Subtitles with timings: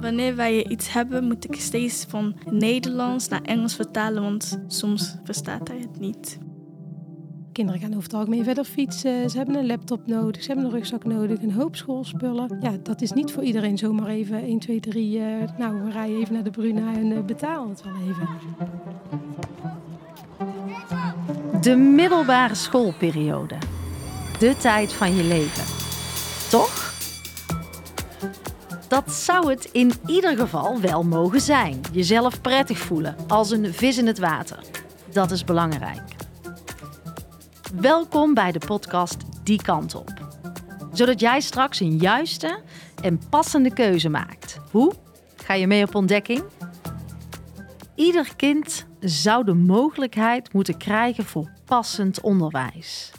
[0.00, 5.68] Wanneer wij iets hebben, moet ik steeds van Nederlands naar Engels vertalen, want soms verstaat
[5.68, 6.38] hij het niet.
[7.52, 9.30] Kinderen gaan over het algemeen verder fietsen.
[9.30, 12.58] Ze hebben een laptop nodig, ze hebben een rugzak nodig, een hoop schoolspullen.
[12.60, 15.18] Ja, dat is niet voor iedereen zomaar even 1, 2, 3.
[15.18, 15.24] Uh,
[15.58, 18.28] nou, we rijden even naar de Bruna en uh, betaal het wel even.
[21.60, 23.54] De middelbare schoolperiode.
[24.38, 25.64] De tijd van je leven.
[26.50, 26.87] Toch?
[29.04, 31.80] Dat zou het in ieder geval wel mogen zijn.
[31.92, 34.58] Jezelf prettig voelen, als een vis in het water.
[35.12, 36.16] Dat is belangrijk.
[37.74, 40.12] Welkom bij de podcast Die Kant Op.
[40.92, 42.60] Zodat jij straks een juiste
[43.02, 44.58] en passende keuze maakt.
[44.70, 44.92] Hoe?
[45.36, 46.42] Ga je mee op ontdekking?
[47.94, 53.12] Ieder kind zou de mogelijkheid moeten krijgen voor passend onderwijs.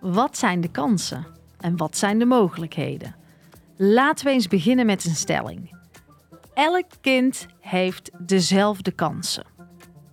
[0.00, 1.26] Wat zijn de kansen
[1.60, 3.21] en wat zijn de mogelijkheden?
[3.76, 5.76] Laten we eens beginnen met een stelling.
[6.54, 9.51] Elk kind heeft dezelfde kansen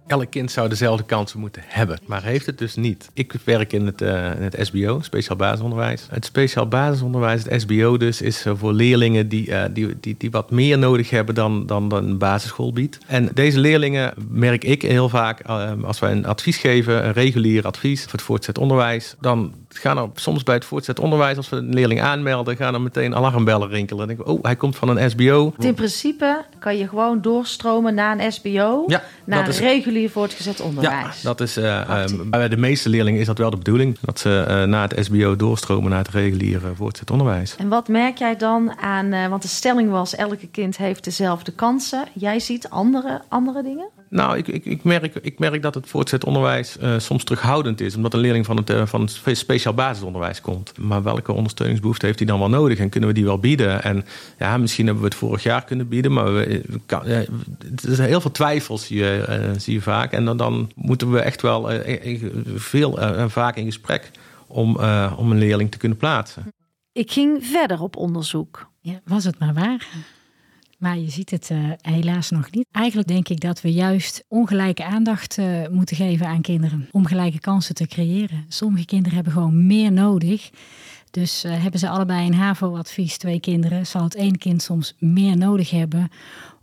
[0.10, 3.10] elk kind zou dezelfde kansen moeten hebben, maar heeft het dus niet.
[3.14, 6.08] Ik werk in het, uh, in het SBO, speciaal basisonderwijs.
[6.10, 10.52] Het speciaal basisonderwijs, het SBO dus, is voor leerlingen die, uh, die, die, die wat
[10.52, 12.98] meer nodig hebben dan, dan, dan een basisschool biedt.
[13.08, 17.66] En deze leerlingen merk ik heel vaak, uh, als wij een advies geven, een regulier
[17.66, 21.56] advies voor het voortgezet onderwijs, dan gaan er soms bij het voortgezet onderwijs, als we
[21.56, 24.08] een leerling aanmelden, gaan er meteen alarmbellen rinkelen.
[24.08, 25.54] Dan denk ik, oh, hij komt van een SBO.
[25.58, 31.22] In principe kan je gewoon doorstromen naar een SBO, ja, naar een regulier voortgezet onderwijs.
[31.22, 34.46] Ja, dat is, uh, bij de meeste leerlingen is dat wel de bedoeling, dat ze
[34.50, 37.56] uh, na het SBO doorstromen naar het reguliere voortgezet onderwijs.
[37.56, 41.52] En wat merk jij dan aan, uh, want de stelling was, elke kind heeft dezelfde
[41.52, 42.08] kansen.
[42.14, 43.88] Jij ziet andere, andere dingen?
[44.10, 47.96] Nou, ik, ik, ik, merk, ik merk dat het voortgezet onderwijs uh, soms terughoudend is.
[47.96, 50.78] Omdat een leerling van het, uh, van het speciaal basisonderwijs komt.
[50.78, 52.80] Maar welke ondersteuningsbehoefte heeft hij dan wel nodig?
[52.80, 53.84] En kunnen we die wel bieden?
[53.84, 54.06] En
[54.38, 56.14] ja, misschien hebben we het vorig jaar kunnen bieden.
[56.14, 57.26] Maar we, we kan, er
[57.76, 60.12] zijn heel veel twijfels, zie je, zie je vaak.
[60.12, 61.70] En dan, dan moeten we echt wel
[62.56, 64.12] veel en vaak in gesprek
[64.48, 64.78] om,
[65.18, 66.54] om een leerling te kunnen plaatsen.
[66.92, 68.70] Ik ging verder op onderzoek.
[68.82, 69.88] Ja, was het maar waar?
[70.80, 72.68] Maar je ziet het uh, helaas nog niet.
[72.72, 76.88] Eigenlijk denk ik dat we juist ongelijke aandacht uh, moeten geven aan kinderen.
[76.92, 78.46] Om gelijke kansen te creëren.
[78.48, 80.50] Sommige kinderen hebben gewoon meer nodig.
[81.12, 85.38] Dus uh, hebben ze allebei een HAVO-advies, twee kinderen, zal het één kind soms meer
[85.38, 86.10] nodig hebben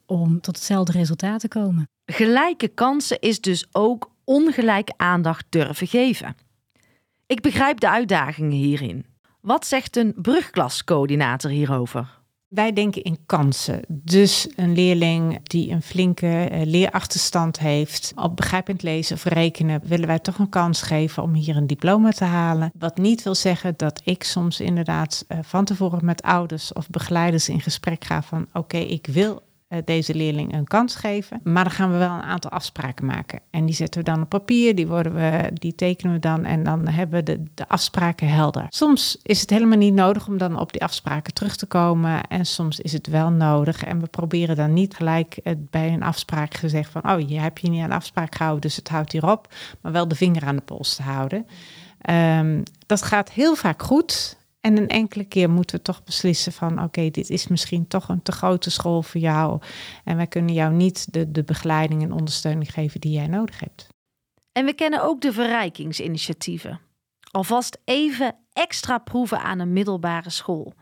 [0.07, 1.89] om tot hetzelfde resultaat te komen.
[2.05, 6.37] Gelijke kansen is dus ook ongelijke aandacht durven geven.
[7.27, 9.07] Ik begrijp de uitdagingen hierin.
[9.41, 12.25] Wat zegt een brugklascoördinator hierover?
[12.57, 13.81] Wij denken in kansen.
[13.89, 20.07] Dus een leerling die een flinke uh, leerachterstand heeft op begrijpend lezen of rekenen, willen
[20.07, 22.73] wij toch een kans geven om hier een diploma te halen.
[22.79, 27.49] Wat niet wil zeggen dat ik soms inderdaad uh, van tevoren met ouders of begeleiders
[27.49, 29.43] in gesprek ga van oké, ik wil
[29.85, 31.41] deze leerling een kans geven.
[31.45, 33.41] Maar dan gaan we wel een aantal afspraken maken.
[33.51, 36.63] En die zetten we dan op papier, die, worden we, die tekenen we dan en
[36.63, 38.67] dan hebben we de, de afspraken helder.
[38.69, 42.27] Soms is het helemaal niet nodig om dan op die afspraken terug te komen.
[42.27, 43.85] En soms is het wel nodig.
[43.85, 45.41] En we proberen dan niet gelijk
[45.71, 47.11] bij een afspraak gezegd van...
[47.11, 49.55] oh, je hebt je niet aan afspraak gehouden, dus het houdt hierop.
[49.81, 51.47] Maar wel de vinger aan de pols te houden.
[52.11, 54.37] Um, dat gaat heel vaak goed.
[54.67, 58.09] En een enkele keer moeten we toch beslissen van oké, okay, dit is misschien toch
[58.09, 59.61] een te grote school voor jou.
[60.05, 63.87] En wij kunnen jou niet de, de begeleiding en ondersteuning geven die jij nodig hebt.
[64.53, 66.81] En we kennen ook de verrijkingsinitiatieven.
[67.31, 70.75] Alvast even extra proeven aan een middelbare school.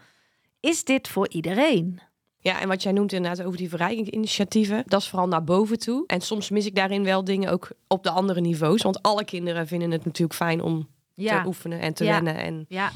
[0.61, 2.01] Is dit voor iedereen?
[2.39, 6.05] Ja, en wat jij noemt inderdaad over die verrijkingsinitiatieven, dat is vooral naar boven toe.
[6.07, 8.83] En soms mis ik daarin wel dingen ook op de andere niveaus.
[8.83, 11.41] Want alle kinderen vinden het natuurlijk fijn om ja.
[11.41, 12.11] te oefenen en te ja.
[12.11, 12.37] wennen.
[12.37, 12.65] En...
[12.69, 12.91] Ja.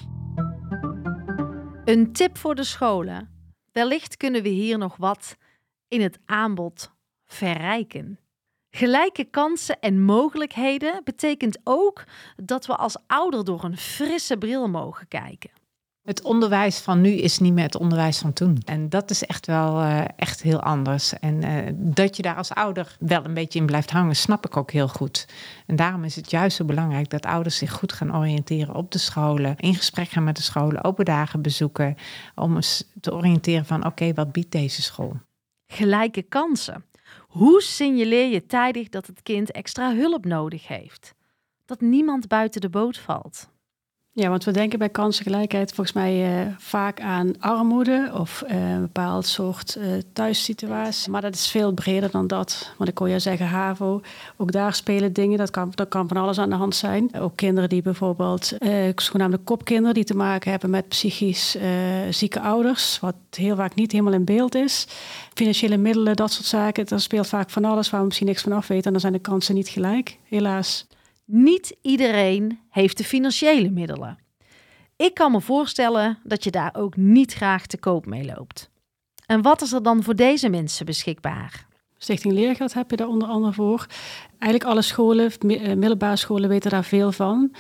[1.89, 3.29] Een tip voor de scholen.
[3.73, 5.37] Wellicht kunnen we hier nog wat
[5.89, 6.93] in het aanbod
[7.27, 8.19] verrijken.
[8.71, 12.05] Gelijke kansen en mogelijkheden betekent ook
[12.37, 15.51] dat we als ouder door een frisse bril mogen kijken.
[16.09, 18.59] Het onderwijs van nu is niet meer het onderwijs van toen.
[18.65, 21.19] En dat is echt wel uh, echt heel anders.
[21.19, 24.57] En uh, dat je daar als ouder wel een beetje in blijft hangen, snap ik
[24.57, 25.29] ook heel goed.
[25.67, 28.99] En daarom is het juist zo belangrijk dat ouders zich goed gaan oriënteren op de
[28.99, 29.57] scholen.
[29.57, 31.97] In gesprek gaan met de scholen, open dagen bezoeken.
[32.35, 35.17] Om eens te oriënteren van oké, wat biedt deze school?
[35.67, 36.85] Gelijke kansen.
[37.19, 41.15] Hoe signaleer je tijdig dat het kind extra hulp nodig heeft?
[41.65, 43.49] Dat niemand buiten de boot valt?
[44.13, 48.81] Ja, want we denken bij kansengelijkheid volgens mij uh, vaak aan armoede of uh, een
[48.81, 51.11] bepaald soort uh, thuissituatie.
[51.11, 52.73] Maar dat is veel breder dan dat.
[52.77, 54.01] Want ik kon je zeggen, HAVO,
[54.37, 55.39] ook daar spelen dingen.
[55.39, 57.15] Dat kan, dat kan van alles aan de hand zijn.
[57.15, 58.53] Ook kinderen die bijvoorbeeld,
[58.97, 61.57] zogenaamde kopkinderen, die te maken hebben met psychisch
[62.11, 63.01] zieke ouders.
[63.01, 64.87] Wat heel vaak niet helemaal in beeld is.
[65.35, 66.87] Financiële middelen, dat soort zaken.
[66.87, 68.85] Dat speelt vaak van alles waar we misschien niks van af weten.
[68.85, 70.87] En dan zijn de kansen niet gelijk, helaas.
[71.31, 74.19] Niet iedereen heeft de financiële middelen.
[74.97, 78.71] Ik kan me voorstellen dat je daar ook niet graag te koop mee loopt.
[79.27, 81.68] En wat is er dan voor deze mensen beschikbaar?
[81.99, 83.87] Stichting Leergeld heb je daar onder andere voor.
[84.39, 87.51] Eigenlijk alle scholen, eh, middelbare scholen weten daar veel van.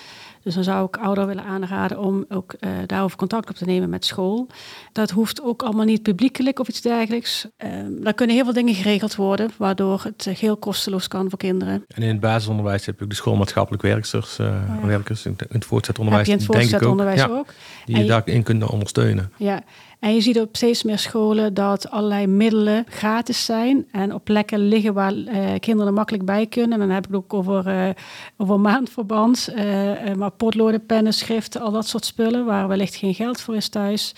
[0.42, 3.88] Dus dan zou ik ouderen willen aanraden om ook uh, daarover contact op te nemen
[3.88, 4.46] met school.
[4.92, 7.46] Dat hoeft ook allemaal niet publiekelijk of iets dergelijks.
[7.64, 11.38] Uh, daar kunnen heel veel dingen geregeld worden, waardoor het uh, heel kosteloos kan voor
[11.38, 11.84] kinderen.
[11.88, 15.98] En in het basisonderwijs heb je ook de schoolmaatschappelijk werkers, uh, werkers in het voortgezet
[15.98, 16.28] onderwijs.
[16.28, 17.38] Heb je in het voortgezet onderwijs ook?
[17.38, 17.54] ook?
[17.84, 19.32] Die je, je daarin kunnen ondersteunen.
[19.36, 19.62] Ja,
[19.98, 24.68] en je ziet op steeds meer scholen dat allerlei middelen gratis zijn en op plekken
[24.68, 26.72] liggen waar uh, kinderen er makkelijk bij kunnen.
[26.72, 27.88] En dan heb ik het ook over, uh,
[28.36, 33.40] over maandverband, uh, maar potloden, pennen, schriften, al dat soort spullen waar wellicht geen geld
[33.40, 34.14] voor is thuis.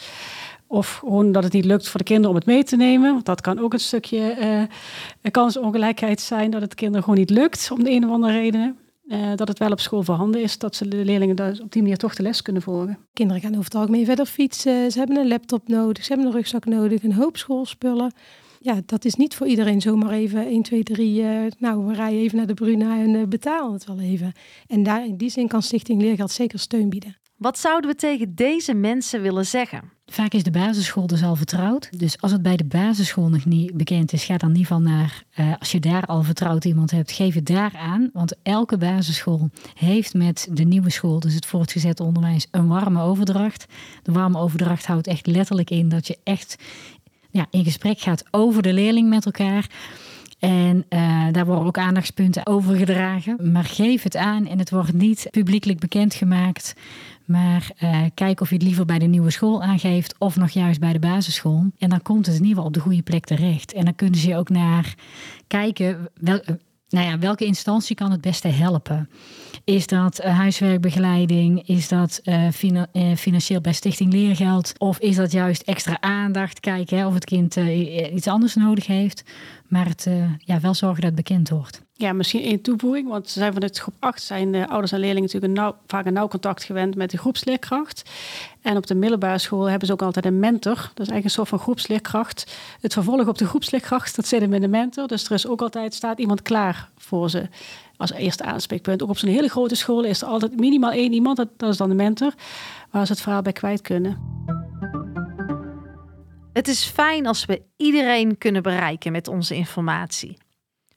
[0.67, 3.13] Of gewoon dat het niet lukt voor de kinderen om het mee te nemen.
[3.13, 4.69] Want dat kan ook een stukje
[5.31, 8.79] kansongelijkheid zijn, dat het kinderen gewoon niet lukt om de een of andere reden.
[9.11, 11.83] Uh, dat het wel op school voorhanden is, dat ze de leerlingen daar op die
[11.83, 12.99] manier toch de les kunnen volgen.
[13.13, 16.37] Kinderen gaan over het algemeen verder fietsen, ze hebben een laptop nodig, ze hebben een
[16.37, 18.13] rugzak nodig, een hoop schoolspullen.
[18.61, 22.21] Ja, dat is niet voor iedereen zomaar even 1, 2, 3, uh, nou we rijden
[22.21, 24.33] even naar de Bruna en uh, betalen het wel even.
[24.67, 27.20] En daar, in die zin kan Stichting Leergeld zeker steun bieden.
[27.41, 29.93] Wat zouden we tegen deze mensen willen zeggen?
[30.07, 31.99] Vaak is de basisschool dus al vertrouwd.
[31.99, 34.93] Dus als het bij de basisschool nog niet bekend is, ga dan in ieder geval
[34.93, 38.11] naar, uh, als je daar al vertrouwd iemand hebt, geef het daar aan.
[38.13, 43.67] Want elke basisschool heeft met de nieuwe school, dus het voortgezet onderwijs, een warme overdracht.
[44.03, 46.57] De warme overdracht houdt echt letterlijk in dat je echt
[47.31, 49.67] ja, in gesprek gaat over de leerling met elkaar.
[50.41, 53.53] En uh, daar worden ook aandachtspunten overgedragen.
[53.53, 56.75] Maar geef het aan en het wordt niet publiekelijk bekendgemaakt.
[57.25, 60.81] Maar uh, kijk of je het liever bij de nieuwe school aangeeft of nog juist
[60.81, 61.67] bij de basisschool.
[61.79, 63.73] En dan komt het in ieder geval op de goede plek terecht.
[63.73, 64.95] En dan kunnen ze ook naar
[65.47, 66.41] kijken wel,
[66.89, 69.11] nou ja, welke instantie kan het beste helpen.
[69.65, 71.69] Is dat huiswerkbegeleiding?
[71.69, 72.21] Is dat
[72.53, 74.73] fina financieel bij Stichting Leergeld?
[74.79, 76.61] Of is dat juist extra aandacht?
[76.61, 77.57] Kijken hè, of het kind
[78.15, 79.25] iets anders nodig heeft.
[79.71, 80.09] Maar het,
[80.39, 81.83] ja, wel zorgen dat het bekend wordt.
[81.93, 84.99] Ja, misschien één toevoeging, want ze zijn van het groep 8 zijn de ouders en
[84.99, 88.11] leerlingen natuurlijk nauw, vaak een nauw contact gewend met de groepsleerkracht.
[88.61, 90.75] En op de middelbare school hebben ze ook altijd een mentor.
[90.75, 92.57] Dat is eigenlijk een soort van groepsleerkracht.
[92.81, 95.07] Het vervolg op de groepsleerkracht, dat zit hem in de mentor.
[95.07, 97.49] Dus er is ook altijd, staat iemand klaar voor ze
[97.97, 99.03] als eerste aanspreekpunt.
[99.03, 101.77] Ook op zo'n hele grote school is er altijd minimaal één iemand, dat, dat is
[101.77, 102.35] dan de mentor,
[102.91, 104.19] waar ze het verhaal bij kwijt kunnen.
[106.53, 110.39] Het is fijn als we iedereen kunnen bereiken met onze informatie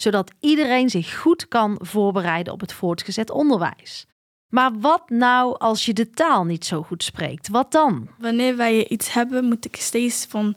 [0.03, 4.05] zodat iedereen zich goed kan voorbereiden op het voortgezet onderwijs.
[4.49, 7.47] Maar wat nou als je de taal niet zo goed spreekt?
[7.47, 8.07] Wat dan?
[8.17, 10.55] Wanneer wij iets hebben, moet ik steeds van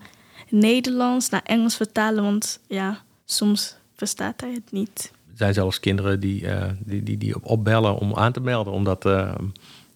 [0.51, 5.13] Nederlands naar Engels vertalen, want ja, soms verstaat hij het niet.
[5.31, 9.07] Er zijn zelfs kinderen die, uh, die, die, die opbellen om aan te melden, omdat
[9.07, 9.35] uh,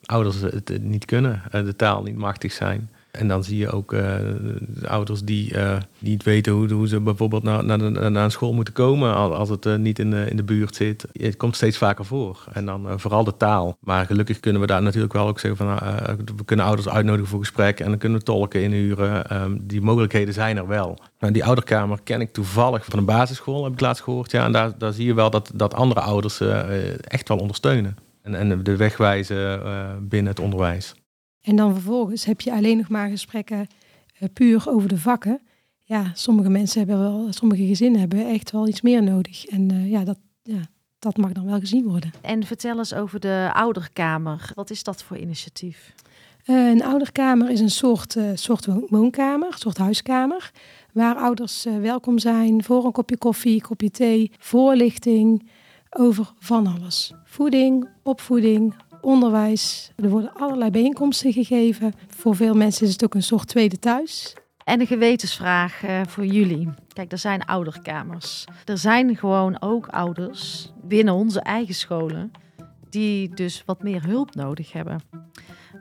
[0.05, 2.91] ouders het niet kunnen, uh, de taal niet machtig zijn.
[3.11, 4.15] En dan zie je ook uh,
[4.85, 8.75] ouders die, uh, niet weten hoe, hoe, ze bijvoorbeeld naar, naar, naar een school moeten
[8.75, 11.07] komen als het uh, niet in de, in de buurt zit.
[11.12, 12.45] Het komt steeds vaker voor.
[12.53, 13.77] En dan vooral de taal.
[13.81, 15.79] Maar gelukkig kunnen we daar natuurlijk wel ook zeggen van
[16.37, 19.43] we kunnen ouders uitnodigen voor gesprek en dan kunnen we tolken inhuren.
[19.43, 20.99] Um, die mogelijkheden zijn er wel.
[21.19, 24.31] Nou, die ouderkamer ken ik toevallig van een basisschool, heb ik laatst gehoord.
[24.31, 26.41] Ja, en daar, daar zie je wel dat, dat andere ouders
[27.01, 27.96] echt wel ondersteunen.
[28.23, 29.61] En, en de weg wijzen
[30.08, 30.94] binnen het onderwijs.
[31.43, 33.67] En dan vervolgens heb je alleen nog maar gesprekken
[34.20, 35.41] uh, puur over de vakken.
[35.82, 39.47] Ja, sommige mensen hebben wel, sommige gezinnen hebben echt wel iets meer nodig.
[39.47, 40.61] En uh, ja, dat, ja,
[40.99, 42.13] dat mag dan wel gezien worden.
[42.20, 44.51] En vertel eens over de ouderkamer.
[44.55, 45.94] Wat is dat voor initiatief?
[46.47, 50.51] Uh, een ouderkamer is een soort, soort woonkamer, een soort huiskamer.
[50.93, 55.49] Waar ouders welkom zijn voor een kopje koffie, kopje thee, voorlichting
[55.91, 57.13] over van alles.
[57.25, 59.91] Voeding, opvoeding, onderwijs.
[59.97, 61.95] Er worden allerlei bijeenkomsten gegeven.
[62.09, 64.35] Voor veel mensen is het ook een soort tweede thuis.
[64.65, 66.69] En een gewetensvraag uh, voor jullie.
[66.93, 68.45] Kijk, er zijn ouderkamers.
[68.65, 72.33] Er zijn gewoon ook ouders binnen onze eigen scholen
[72.91, 75.01] die dus wat meer hulp nodig hebben.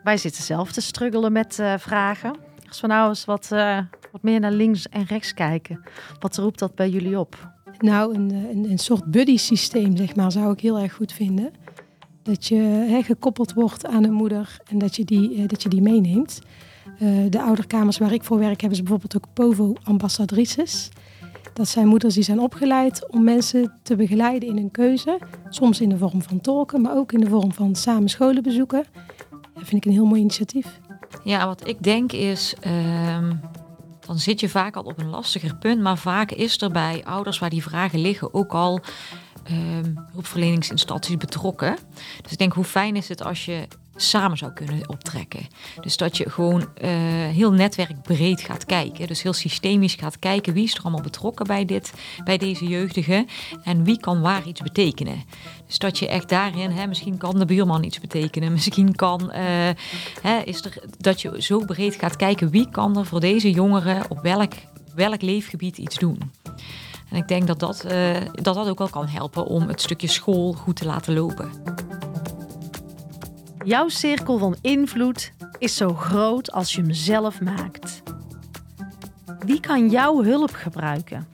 [0.04, 2.36] Wij zitten zelf te struggelen met uh, vragen.
[2.68, 3.80] Als we nou eens wat, uh,
[4.12, 5.84] wat meer naar links en rechts kijken,
[6.20, 7.52] wat roept dat bij jullie op?
[7.78, 11.52] Nou, een, een, een soort buddy systeem, zeg maar, zou ik heel erg goed vinden.
[12.29, 12.55] Dat je
[12.89, 16.41] hè, gekoppeld wordt aan een moeder en dat je die, eh, dat je die meeneemt.
[17.00, 20.89] Uh, de ouderkamers waar ik voor werk hebben ze bijvoorbeeld ook POVO-ambassadrices.
[21.53, 25.19] Dat zijn moeders die zijn opgeleid om mensen te begeleiden in hun keuze.
[25.50, 28.86] Soms in de vorm van tolken, maar ook in de vorm van samen scholen bezoeken.
[29.29, 30.79] Dat vind ik een heel mooi initiatief.
[31.24, 33.33] Ja, wat ik denk is, ehm,
[34.00, 35.81] dan zit je vaak al op een lastiger punt.
[35.81, 38.81] Maar vaak is er bij ouders waar die vragen liggen ook al
[40.12, 41.77] hulpverleningsinstanties betrokken.
[42.22, 43.68] Dus ik denk, hoe fijn is het als je
[44.01, 45.48] samen zou kunnen optrekken.
[45.82, 46.89] Dus dat je gewoon uh,
[47.27, 49.08] heel netwerkbreed gaat kijken.
[49.08, 53.27] Dus heel systemisch gaat kijken wie is er allemaal betrokken bij, dit, bij deze jeugdigen
[53.63, 55.24] en wie kan waar iets betekenen.
[55.68, 59.36] Dus dat je echt daarin, hè, misschien kan de buurman iets betekenen, misschien kan, uh,
[60.22, 64.03] hè, is er, dat je zo breed gaat kijken wie kan er voor deze jongeren
[64.10, 64.53] op welk,
[64.96, 66.20] welk leefgebied iets doen.
[67.10, 70.08] En ik denk dat dat, uh, dat dat ook wel kan helpen om het stukje
[70.08, 71.51] school goed te laten lopen.
[73.63, 78.01] Jouw cirkel van invloed is zo groot als je hem zelf maakt.
[79.39, 81.28] Wie kan jouw hulp gebruiken?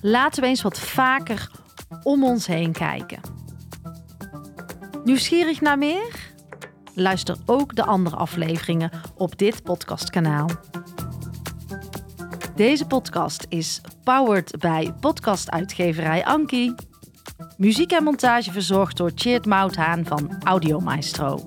[0.00, 1.50] Laten we eens wat vaker
[2.02, 3.20] om ons heen kijken.
[5.04, 6.32] Nieuwsgierig naar meer?
[6.94, 10.48] Luister ook de andere afleveringen op dit podcastkanaal.
[12.56, 16.74] Deze podcast is powered bij podcastuitgeverij Anki.
[17.56, 21.40] Muziek en montage verzorgd door Cheert Mouthaan van Audio Maestro.